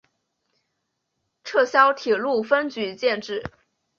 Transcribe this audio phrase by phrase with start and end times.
[1.43, 3.43] 撤销铁路分局建制。